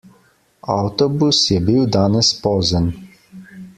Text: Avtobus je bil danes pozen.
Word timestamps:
Avtobus 0.75 1.41
je 1.55 1.59
bil 1.67 1.85
danes 1.97 2.33
pozen. 2.47 2.89